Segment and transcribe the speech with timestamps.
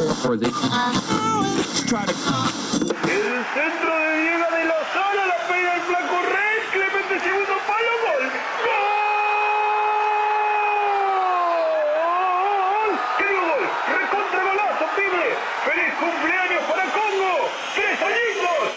[0.00, 0.32] El centro
[3.98, 8.24] de Diego de Lozano, la pega el flaco Rey, Clemente segundo palo, gol.
[11.60, 12.90] ¡Gol!
[13.18, 13.64] ¡Qué gol!
[13.92, 15.26] ¡Recontra golazo, pibe!
[15.66, 17.34] ¡Feliz cumpleaños para Congo!
[17.74, 18.68] ¡Tres añitos!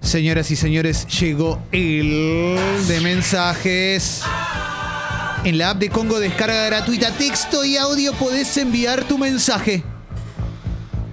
[0.00, 2.58] Señoras y señores, llegó el
[2.88, 4.24] de mensajes.
[5.44, 9.82] En la app de Congo descarga gratuita texto y audio podés enviar tu mensaje.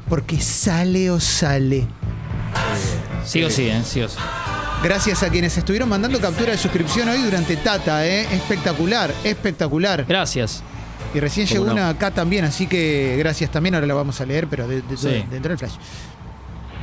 [0.10, 1.88] Porque sale o sale.
[3.26, 3.82] Sí o sí, ¿eh?
[3.86, 4.18] Sí o sí.
[4.84, 8.28] Gracias a quienes estuvieron mandando captura de suscripción hoy durante Tata, ¿eh?
[8.32, 10.06] Espectacular, espectacular.
[10.08, 10.62] Gracias.
[11.14, 13.76] Y recién llegó una acá también, así que gracias también.
[13.76, 15.26] Ahora la vamos a leer, pero de- de- Sí.
[15.32, 15.74] dentro del flash.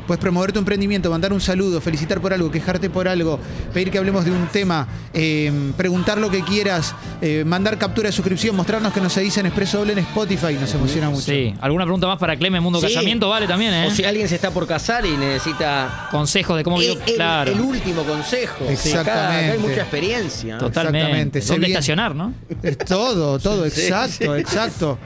[0.06, 3.38] Puedes promover tu emprendimiento, mandar un saludo, felicitar por algo, quejarte por algo,
[3.72, 8.12] pedir que hablemos de un tema, eh, preguntar lo que quieras, eh, mandar captura de
[8.12, 10.54] suscripción, mostrarnos que nos seguís en Expreso Doble en Spotify.
[10.60, 11.22] Nos emociona mucho.
[11.22, 11.54] Sí.
[11.60, 12.86] ¿Alguna pregunta más para Clemen Mundo Sí.
[12.88, 13.28] Casamiento?
[13.28, 13.86] Vale también, ¿eh?
[13.86, 17.02] O si alguien se está por casar y necesita Consejos de cómo el, vivir.
[17.06, 17.50] el- Claro.
[17.52, 18.64] el último consejo.
[18.68, 19.10] Exactamente.
[19.10, 20.58] Acá, acá hay mucha experiencia.
[20.58, 21.38] Totalmente.
[21.38, 21.40] Exactamente.
[21.40, 22.32] ¿Dónde viene- estacionar, no?
[22.62, 24.40] Es todo, todo, Sí, exacto, sí.
[24.40, 24.98] exacto.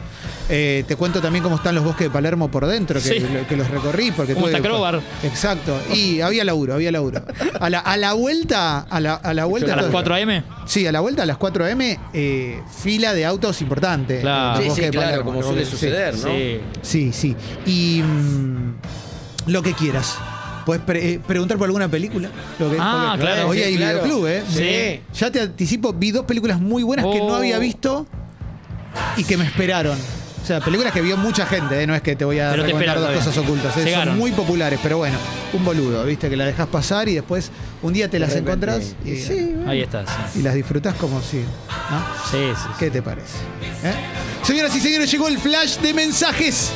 [0.51, 3.27] Eh, te cuento también cómo están los bosques de Palermo por dentro, que, Sí.
[3.49, 4.13] que los recorrí.
[4.13, 5.01] Porque ¿Cómo tuve- está Crowbar?
[5.23, 5.79] Exacto.
[5.95, 7.23] Y había laburo, había laburo.
[7.61, 9.75] A la, a la vuelta, a la, a la vuelta.
[9.75, 10.43] A las 4 AM.
[10.67, 11.81] Sí, a la vuelta a las 4 am,
[12.15, 14.21] eh, fila de autos importante.
[14.23, 14.63] Claro.
[14.63, 15.31] Sí, sí, de claro, Palermo.
[15.33, 16.29] como suele suceder, ¿no?
[16.29, 16.61] Sí.
[16.83, 17.37] Sí, sí.
[17.67, 18.75] Y mm,
[19.51, 20.17] lo que quieras.
[20.65, 22.31] Puedes pre- eh, preguntar por alguna película.
[22.59, 24.03] Lo que- Ah, porque claro, Hoy sí, hay claro.
[24.03, 24.43] videoclub, ¿eh?
[24.49, 25.01] Sí.
[25.19, 27.35] Ya te anticipo, vi dos películas muy buenas que no Oh.
[27.37, 28.07] había visto
[29.17, 29.99] y que me esperaron.
[30.49, 31.87] O sea, películas que vio mucha gente, ¿eh?
[31.87, 33.77] no es que te voy a Pero recomendar dos cosas ocultas.
[33.77, 33.93] ¿eh?
[33.93, 35.19] Son muy populares, pero bueno,
[35.53, 36.31] un boludo, ¿viste?
[36.31, 37.51] Que la dejas pasar y después
[37.83, 38.51] un día te las repente.
[38.51, 40.39] encontrás y, Sí, Ahí está, sí.
[40.39, 41.37] y las disfrutás como si.
[41.37, 41.99] ¿no?
[42.31, 42.63] Sí, sí.
[42.63, 42.69] sí.
[42.79, 43.37] ¿Qué te parece?
[43.85, 43.93] ¿Eh?
[44.43, 46.73] Señoras y señores, llegó el flash de mensajes.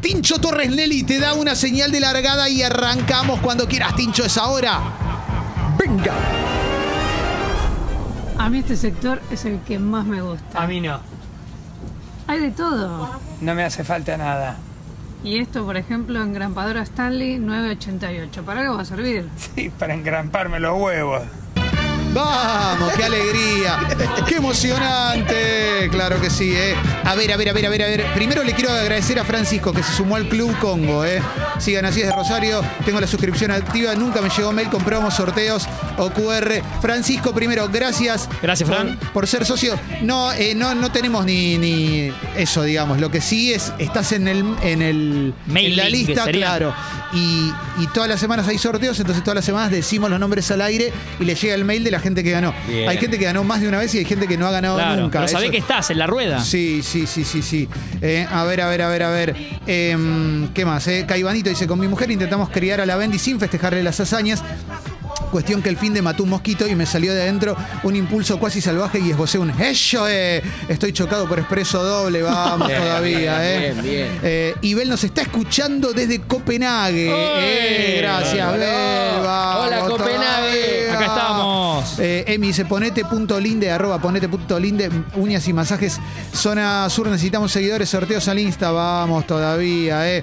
[0.00, 4.36] Tincho Torres Nelly te da una señal de largada y arrancamos cuando quieras, Tincho, es
[4.36, 4.80] ahora.
[5.78, 6.14] Venga.
[8.38, 10.60] A mí este sector es el que más me gusta.
[10.60, 10.98] A mí no,
[12.34, 13.08] Hay de todo.
[13.40, 14.56] no me hace falta nada.
[15.22, 18.44] Y esto, por ejemplo, en Grampadora Stanley 988.
[18.44, 19.28] ¿Para algo va a servir?
[19.54, 21.22] Sí, para engramparme los huevos.
[22.12, 23.78] Vamos, qué alegría,
[24.28, 26.74] qué emocionante, claro que sí, ¿eh?
[27.04, 28.04] A ver, a ver, a ver, a ver, a ver.
[28.14, 31.20] Primero le quiero agradecer a Francisco que se sumó al Club Congo, ¿eh?
[31.58, 35.66] Sigan así desde Rosario, tengo la suscripción activa, nunca me llegó mail con promos, sorteos
[35.96, 36.62] o QR.
[36.80, 38.28] Francisco, primero, gracias.
[38.42, 38.98] Gracias, Fran.
[39.12, 39.78] Por, ser socio.
[40.02, 43.00] No, eh, no, no tenemos ni, ni eso, digamos.
[43.00, 46.74] Lo que sí es, estás en el, en el Mail en la lista, claro.
[47.12, 50.60] Y, y todas las semanas hay sorteos, entonces todas las semanas decimos los nombres al
[50.60, 52.52] aire y le llega el mail de la gente que ganó.
[52.66, 52.88] Bien.
[52.88, 54.76] Hay gente que ganó más de una vez y hay gente que no ha ganado
[54.76, 55.02] Claro.
[55.02, 55.20] nunca.
[55.20, 56.42] Pero sabés Eso- que estás en la rueda.
[56.42, 57.68] Sí, sí, sí, sí, sí.
[58.02, 59.36] Eh, a ver, a ver, a ver, a ver.
[59.66, 60.86] Em, ¿Qué más?
[60.88, 61.04] Eh?
[61.06, 64.42] Caibanito dice, con mi mujer intentamos criar a la Bendy sin festejarle las hazañas.
[65.30, 68.38] Cuestión que el fin de mató un mosquito y me salió de adentro un impulso
[68.38, 70.40] cuasi salvaje y esbocé un ¡Ello, eh!
[70.68, 73.72] Estoy chocado por expreso doble, vamos Bien, todavía, bien, ¿eh?
[73.72, 74.20] bien, bien.
[74.22, 77.10] Eh, Ibel nos está escuchando desde Copenhague.
[77.12, 78.52] Eh, gracias.
[78.52, 80.86] Bel, Hola, Copenhague.
[80.86, 80.94] todavía.
[80.94, 81.98] Acá estamos.
[81.98, 85.98] Eh, Emi dice, ponete punto linde, arroba ponete punto linde, uñas y masajes.
[86.32, 90.22] Zona Sur, necesitamos seguidores, sorteos al Insta, vamos todavía, eh.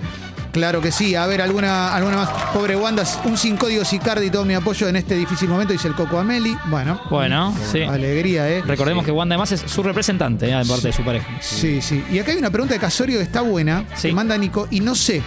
[0.51, 1.15] Claro que sí.
[1.15, 2.29] A ver, alguna, alguna más.
[2.53, 5.95] Pobre Wanda, un sin código Sicardi, todo mi apoyo en este difícil momento, dice el
[5.95, 6.57] Coco Ameli.
[6.65, 7.81] Bueno, Bueno, sí.
[7.83, 8.61] alegría, ¿eh?
[8.65, 10.55] Recordemos que Wanda además es su representante, ¿eh?
[10.57, 11.27] de parte de su pareja.
[11.41, 12.03] Sí, sí.
[12.11, 14.09] Y acá hay una pregunta de Casorio que está buena, Sí.
[14.09, 15.21] que manda Nico, y no sé.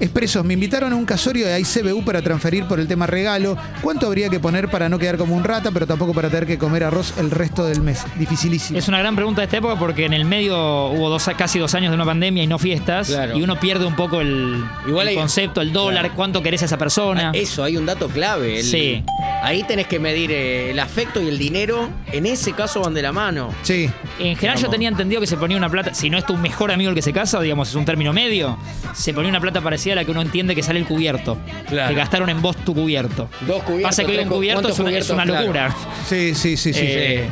[0.00, 3.56] Expresos, me invitaron a un casorio de ICBU para transferir por el tema regalo.
[3.82, 6.56] ¿Cuánto habría que poner para no quedar como un rata, pero tampoco para tener que
[6.56, 8.04] comer arroz el resto del mes?
[8.16, 8.78] Dificilísimo.
[8.78, 10.56] Es una gran pregunta de esta época porque en el medio
[10.90, 13.08] hubo dos, casi dos años de una pandemia y no fiestas.
[13.08, 13.36] Claro.
[13.36, 16.14] Y uno pierde un poco el, Igual el hay- concepto, el dólar, Claro.
[16.16, 17.30] cuánto querés a esa persona.
[17.30, 18.60] Ah, Eso, hay un dato clave.
[18.60, 19.02] el- Sí.
[19.42, 21.88] Ahí tenés que medir eh, el afecto y el dinero.
[22.12, 23.52] En ese caso van de la mano.
[23.62, 23.90] Sí.
[24.20, 26.70] En general yo tenía entendido que se ponía una plata, si no es tu mejor
[26.70, 28.56] amigo el que se casa, digamos, es un término medio,
[28.94, 31.38] se ponía una plata parecida a la que uno entiende que sale el cubierto.
[31.68, 31.88] Claro.
[31.90, 33.28] Que gastaron en vos tu cubierto.
[33.46, 33.90] Dos cubiertos.
[33.90, 34.80] Pasa que hoy un cu- cubierto ¿cuántos es
[35.10, 35.40] una, es Claro.
[35.42, 35.74] locura.
[36.08, 36.80] Sí, sí, sí, sí.
[36.82, 37.28] Eh,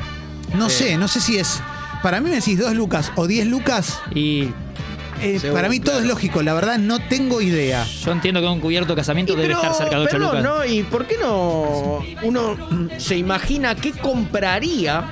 [0.54, 0.84] no sí.
[0.84, 1.60] sé, no sé si es.
[2.02, 4.00] Para mí me decís dos lucas o diez lucas.
[4.14, 4.50] y
[5.22, 6.42] eh, Seguro, para mí todo es lógico.
[6.42, 7.86] La verdad, no tengo idea.
[8.04, 10.28] yo entiendo que un cubierto de casamiento Y debe pero, estar cerca de 8 perdón,
[10.28, 10.42] lucas.
[10.44, 10.64] ¿no?
[10.66, 12.56] ¿Y por qué no uno
[12.98, 15.04] se imagina qué compraría?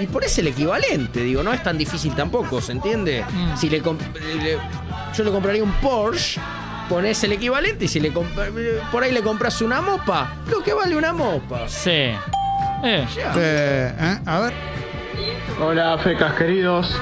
[0.00, 3.24] Y por eso el equivalente, digo, no es tan difícil tampoco, ¿se entiende?
[3.32, 3.56] Mm.
[3.56, 4.58] Si le, le-
[5.16, 6.40] yo le compraría un Porsche,
[6.88, 10.94] pones el equivalente y si le por ahí le compras una mopa, lo que vale
[10.96, 11.68] una mopa.
[11.68, 11.90] Sí.
[12.84, 13.32] Eh, Ya.
[13.36, 14.18] Eh, ¿eh?
[14.26, 14.52] A ver.
[15.60, 16.94] Hola, fecas queridos.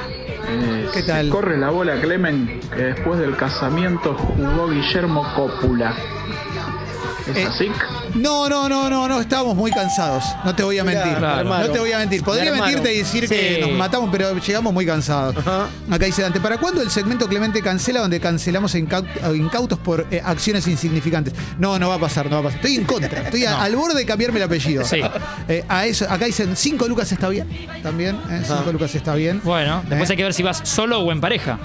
[0.47, 1.29] Eh, ¿Qué tal?
[1.31, 5.95] corre la bola, Clemen, que después del casamiento jugó Guillermo Cópula.
[7.27, 7.69] ¿Es Eh, así?
[8.15, 10.23] No, no, no, no, no, estábamos muy cansados.
[10.45, 11.19] No te voy a mentir.
[11.19, 12.23] No te voy a mentir.
[12.23, 15.37] Podría mentirte y decir que nos matamos, pero llegamos muy cansados.
[15.39, 15.67] Ajá.
[15.91, 19.07] Acá dice Dante, ¿para cuándo el segmento Clemente cancela donde cancelamos incau-
[19.37, 21.33] incautos por eh, acciones insignificantes?
[21.59, 22.57] No, no va a pasar, no va a pasar.
[22.59, 23.23] Estoy en contra.
[23.23, 24.85] Estoy a- al borde de cambiarme el apellido.
[24.85, 25.01] Sí.
[25.49, 27.49] Eh, a eso, acá dicen 5 lucas está bien.
[27.83, 29.41] También, 5 lucas está bien.
[29.45, 30.13] Bueno, después Eh.
[30.13, 31.59] hay que ver si vas solo o en pareja.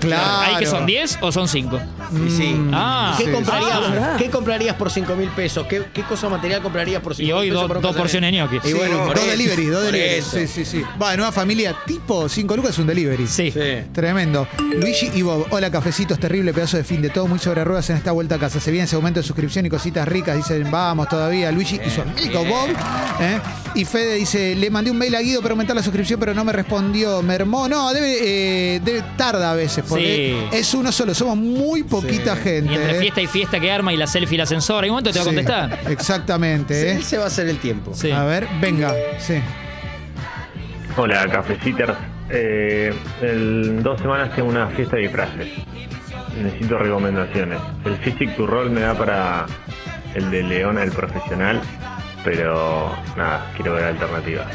[0.00, 0.40] Claro.
[0.54, 1.78] ¿Hay que son 10 o son 5?
[2.26, 2.60] Y sí.
[2.72, 3.70] Ah, ¿Qué, sí, comprarías,
[4.00, 4.14] Ah.
[4.18, 5.66] ¿Qué comprarías por 5 mil pesos?
[5.66, 7.62] ¿Qué, ¿Qué cosa material comprarías por 5 Y mil hoy pesos?
[7.62, 8.60] do- para un dos porciones de ñoquis.
[8.64, 10.22] Y Sí, bueno, por dos delivery, dos delivery.
[10.22, 10.82] Sí, sí, sí.
[11.00, 13.26] Va, nueva familia tipo 5 lucas es un delivery.
[13.26, 13.50] Sí.
[13.50, 13.60] Sí.
[13.92, 14.46] Tremendo.
[14.76, 17.96] Luigi y Bob, hola cafecitos, terrible pedazo de fin de todo, muy sobre ruedas en
[17.96, 18.60] esta vuelta a casa.
[18.60, 22.00] Se viene ese aumento de suscripción y cositas ricas, dicen, vamos todavía, Luigi y su
[22.02, 22.68] amigo Bob.
[23.20, 23.38] ¿eh?
[23.74, 26.44] Y Fede dice, le mandé un mail a Guido para aumentar la suscripción, pero no
[26.44, 27.68] me respondió, me hermó.
[27.68, 28.16] No, debe,
[28.76, 30.56] eh, debe tarda a veces, porque Sí.
[30.56, 32.72] es uno solo, somos muy poquita gente.
[32.72, 33.00] Y entre ¿eh?
[33.00, 35.14] fiesta y fiesta que arma y la selfie y el ascensor, hay un momento que
[35.14, 35.92] te va a Sí, contestar.
[35.92, 36.74] Exactamente.
[36.80, 36.92] Sí, ¿eh?
[36.96, 37.92] él se va a hacer el tiempo.
[37.94, 38.10] Sí.
[38.10, 39.34] A ver, venga, sí.
[40.96, 41.94] Hola, cafecitters.
[42.28, 45.48] Eh, en dos semanas tengo una fiesta de disfraces.
[46.42, 47.58] Necesito recomendaciones.
[47.84, 49.46] El Physic to Roll me da para
[50.14, 51.60] el de Leona, el profesional,
[52.24, 54.46] pero nada, quiero ver alternativas.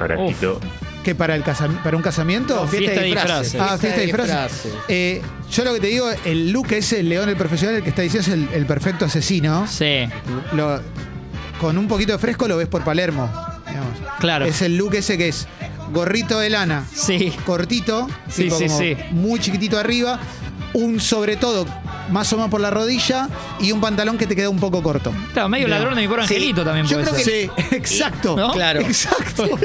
[0.00, 0.60] Abracito.
[1.04, 2.54] ¿Qué para, el para un casamiento?
[2.56, 3.60] No, Fiesta de disfraces.
[3.60, 4.72] Ah, fiesta de disfraces.
[4.88, 7.88] Eh, yo lo que te digo, el look ese, el león, el profesional, el que
[7.90, 9.66] está diciendo es el, el perfecto asesino.
[9.66, 10.06] Sí,
[10.52, 10.80] Lo-
[11.60, 13.28] con un poquito de fresco lo ves por Palermo.
[13.66, 13.98] digamos.
[14.20, 14.44] claro.
[14.44, 15.48] Es el look ese que es
[15.92, 17.32] gorrito de lana, Sí.
[17.46, 18.96] cortito, Sí, tipo sí, como sí.
[19.12, 20.20] muy chiquitito arriba,
[20.74, 21.66] un sobre todo
[22.10, 23.28] más o menos por la rodilla
[23.60, 25.12] y un pantalón que te queda un poco corto.
[25.32, 26.34] Claro, medio ladrón de mi pobre Sí.
[26.34, 27.34] angelito también Yo puede creo ser.
[27.34, 28.36] Sí, exacto.
[28.36, 28.52] ¿No?
[28.52, 28.80] Claro.
[28.80, 29.48] Exacto.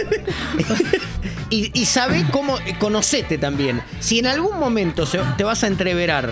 [1.50, 3.82] Y, y sabe cómo, eh, conocete también.
[4.00, 6.32] Si en algún momento se- te vas a entreverar,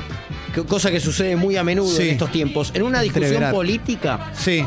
[0.56, 2.04] que- cosa que sucede muy a menudo Sí.
[2.04, 3.54] en estos tiempos, en una discusión Entreverar.
[3.54, 4.66] política, Sí.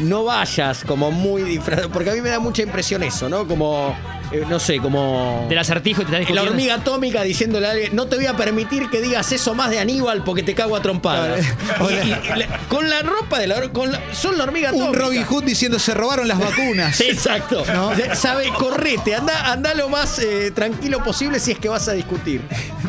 [0.00, 3.46] no vayas como muy disfrazado, porque a mí me da mucha impresión eso, ¿no?
[3.48, 3.96] Como,
[4.32, 5.46] eh, no sé, como...
[5.48, 8.88] Del acertijo te está La hormiga atómica diciéndole a alguien, no te voy a permitir
[8.90, 11.44] que digas eso más de Aníbal porque te cago a trompadas.
[11.76, 11.90] Claro.
[11.90, 14.90] Y- y- y la- con la ropa de la, con la- son la hormiga atómica.
[14.90, 16.96] Un Robin Hood diciendo se robaron las vacunas.
[16.96, 17.64] Sí, exacto.
[17.72, 17.90] ¿No?
[18.14, 22.40] Sabe, correte, anda, anda lo más eh, tranquilo posible si es que vas a discutir.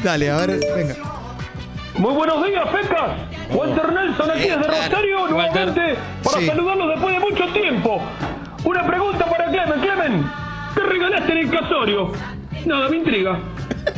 [0.04, 0.96] Dale, a ver, venga.
[1.96, 3.12] Muy buenos días, Pecas.
[3.52, 4.64] Walter Nelson aquí desde.
[4.64, 6.48] Rosario, nuevamente para Sí.
[6.48, 8.02] saludarlos después de mucho tiempo.
[8.64, 9.80] Una pregunta para Clemen.
[9.82, 10.32] Clemen,
[10.76, 12.12] ¿qué regalaste en el casorio?
[12.66, 13.40] Nada, me intriga.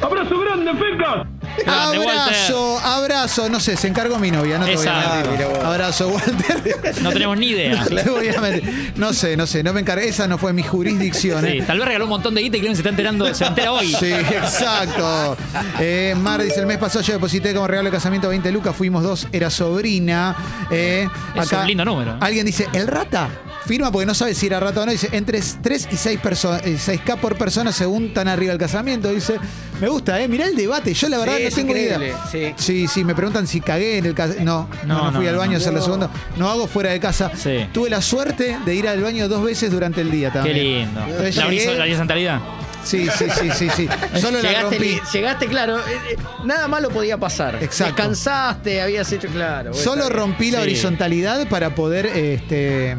[0.02, 1.35] Abrazo grande, Pecas.
[1.64, 3.50] Grande, Abrazo, abrazo.
[3.50, 5.48] No sé, se encargó mi novia, no te voy a mentir.
[5.64, 6.96] Abrazo, Walter.
[7.02, 7.86] No tenemos ni idea.
[8.96, 10.08] No sé, no sé, no me encargué.
[10.08, 11.44] Esa no fue mi jurisdicción.
[11.46, 11.64] Sí, ¿eh?
[11.66, 13.94] tal vez regaló un montón de guita y Clemen se está enterando, se entera hoy.
[13.94, 15.38] Sí, exacto.
[15.80, 19.04] Eh, Mar dice, el mes pasado yo deposité como regalo de casamiento 20 lucas, fuimos
[19.04, 20.36] dos, era sobrina.
[20.72, 22.18] Eh, Es un lindo número.
[22.22, 23.30] Alguien dice, ¿el rata?
[23.66, 24.92] Firma porque no sabe si era rata o no.
[24.92, 29.10] Dice, entre 3 y 6 personas, 6K por persona según tan arriba el casamiento.
[29.10, 29.40] Dice,
[29.82, 30.28] me gusta, ¿eh?
[30.28, 30.94] Mirá el debate.
[30.94, 32.18] Yo la verdad Sí, no tengo ni increíble, idea.
[32.32, 32.54] sí.
[32.58, 34.46] sí, sí, me preguntan si cagué en el casamiento.
[34.46, 35.86] No, no, No, no fui no, al no, baño a hacer la no.
[35.86, 36.10] segunda.
[36.38, 37.32] No hago fuera de casa.
[37.36, 37.68] Sí.
[37.74, 40.58] Tuve la suerte de ir al baño dos veces durante el día Qué también.
[40.58, 41.02] lindo.
[41.02, 42.40] Entonces La, llegué- horizo- la horizontalidad.
[42.84, 43.90] Sí, sí, sí, sí, sí.
[44.22, 45.00] Solo la rompí.
[45.12, 45.82] llegaste, claro, eh,
[46.12, 47.56] eh, nada malo podía pasar.
[47.56, 47.96] Exacto.
[47.96, 49.74] Descansaste, habías hecho, claro.
[49.74, 50.64] Solo rompí la Sí.
[50.66, 52.98] horizontalidad para poder este, eh,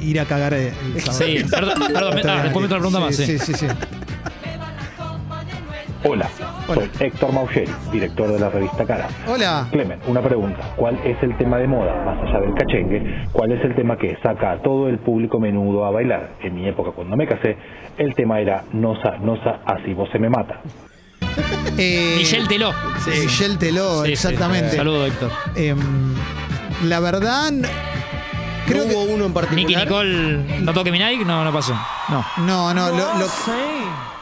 [0.00, 0.72] ir a cagar el.
[1.10, 3.16] Sí, perdón, perdón, me- ah, después me otra pregunta más.
[3.16, 3.38] Sí, Sí.
[3.38, 3.66] sí, sí.
[6.02, 6.08] Sí.
[6.08, 6.28] Hola,
[6.68, 6.82] Hola.
[6.98, 9.08] soy Héctor Maucheri, director de la revista Cara.
[9.28, 9.68] Hola.
[9.70, 10.72] Clemen, una pregunta.
[10.76, 13.26] ¿Cuál es el tema de moda, más allá del cachengue?
[13.32, 16.34] ¿Cuál es el tema que saca a todo el público menudo a bailar?
[16.42, 17.56] En mi época, cuando me casé,
[17.98, 20.60] el tema era Nosa, Nosa, así vos se me mata.
[21.78, 22.70] Eh, Michelle Teló.
[23.06, 24.12] Michelle Teló, Sí, sí.
[24.12, 24.76] exactamente.
[24.76, 25.30] Saludo, Héctor.
[25.56, 25.78] Em,
[26.84, 27.50] la verdad,
[28.66, 28.96] creo ¿No que.
[28.96, 29.66] hubo uno en particular.
[29.66, 31.74] Nicky Nicole, no toque mi Nike, no, no pasó.
[32.08, 32.24] No.
[32.38, 33.28] No, no, lo, lo-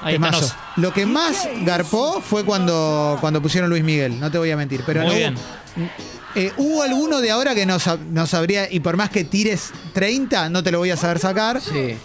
[0.02, 0.40] Ahí está, temazo.
[0.40, 0.54] nos.
[0.76, 4.82] Lo que más garpó fue cuando, cuando pusieron Luis Miguel, no te voy a mentir.
[4.86, 5.34] Pero Muy no bien.
[5.34, 5.88] Hubo,
[6.36, 9.72] eh, hubo alguno de ahora que no, sab- no sabría, y por más que tires
[9.92, 11.60] 30, no te lo voy a saber sacar.
[11.60, 11.96] Sí.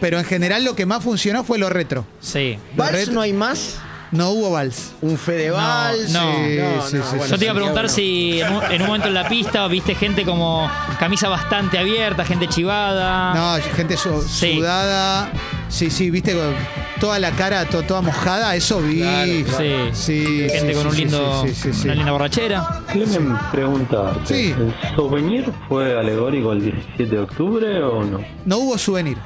[0.00, 2.04] Pero en general lo que más funcionó fue lo retro.
[2.20, 2.58] Sí.
[2.76, 3.76] Lo ¿Vals retro- no hay más?
[4.14, 4.92] No hubo vals.
[5.02, 6.10] ¿Un Fede Vals?
[6.12, 6.32] no.
[6.34, 6.58] Sí,
[6.90, 9.14] sí, sí, bueno, Yo te iba a preguntar si en un, en un momento en
[9.14, 13.34] la pista viste gente como camisa bastante abierta, gente chivada.
[13.34, 14.22] No, gente su-.
[14.22, 14.56] Sí.
[14.56, 15.30] sudada.
[15.68, 16.54] Sí, sí, viste, con
[17.00, 19.00] toda la cara to- toda mojada, eso vi.
[19.00, 19.74] Claro, Sí.
[19.92, 21.84] Sí, Gente sí, con sí, un sí, lindo, sí, sí, sí.
[21.86, 22.80] una linda borrachera.
[22.92, 24.14] Clemen, pregunta.
[24.24, 24.54] Sí.
[24.56, 28.20] ¿El souvenir fue alegórico el 17 de octubre o no?
[28.44, 29.18] No hubo souvenir.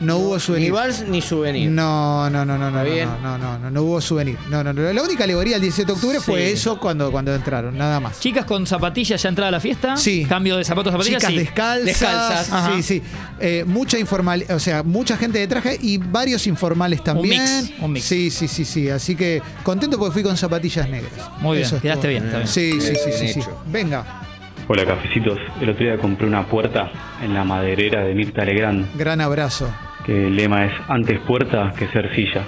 [0.00, 0.72] No hubo Ni souvenir.
[0.72, 1.70] vals ni souvenir.
[1.70, 3.08] No, no, no, no, no, ¿Está no, bien?
[3.22, 4.36] no, no, no, no hubo souvenir.
[4.50, 4.92] No, no, no.
[4.92, 8.20] La única alegoría el 17 de octubre fue eso cuando, cuando entraron, nada más.
[8.20, 9.96] Chicas con zapatillas ya entrada a la fiesta.
[9.96, 10.24] Sí.
[10.28, 11.20] Cambio de zapatos a zapatillas.
[11.22, 11.38] Chicas sí.
[11.38, 11.84] descalzas.
[11.86, 12.52] Descalzas.
[12.52, 12.76] Ajá.
[12.76, 13.02] Sí, sí.
[13.40, 17.42] Eh, mucha informal, o sea, mucha gente de traje y varios informales también.
[17.42, 18.04] mix, un mix.
[18.04, 18.88] Sí, sí, sí, sí.
[18.90, 21.12] Así que contento porque fui con zapatillas negras.
[21.40, 22.46] Muy bien, Eso quedaste bien, bien.
[22.46, 23.50] Sí, sí, sí, Bien sí.
[23.66, 24.04] Venga,
[24.66, 26.90] Hola cafecitos, el otro día compré una puerta
[27.22, 29.68] en la maderera de Mirta Legrand, gran abrazo.
[30.04, 32.42] Que el lema es antes puerta que ser silla.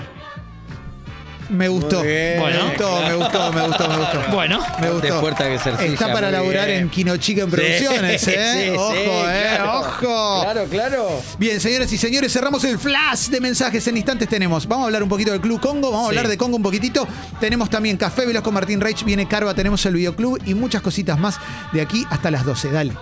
[1.49, 2.03] Me gustó.
[2.03, 4.21] Me gustó, me gustó, me gustó, me gustó.
[4.33, 4.59] Bueno.
[4.81, 5.21] Me Antes gustó.
[5.21, 6.81] puerta que ser silla, Está para laburar bien.
[6.81, 8.65] en Kino Chica en producciones, Sí, ¿eh?
[8.65, 9.43] sí, ojo, sí, ¿eh?
[9.55, 9.79] claro.
[9.79, 10.41] Ojo.
[10.43, 11.23] Claro, claro.
[11.39, 13.87] Bien, señoras y señores, cerramos el flash de mensajes.
[13.87, 14.67] En instantes tenemos.
[14.67, 15.93] Vamos a hablar un poquito del Club Congo.
[15.93, 17.07] Vamos a hablar de Congo un poquitito.
[17.39, 19.05] Tenemos también Café Veloz con Martín Reich.
[19.05, 19.55] Viene Carva.
[19.55, 21.39] Tenemos el videoclub y muchas cositas más
[21.73, 22.73] de aquí hasta las 12.
[22.73, 22.97] Dale.